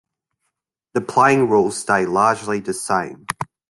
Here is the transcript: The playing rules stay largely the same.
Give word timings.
The 0.93 1.01
playing 1.01 1.47
rules 1.47 1.77
stay 1.77 2.07
largely 2.07 2.59
the 2.59 2.73
same. 2.73 3.27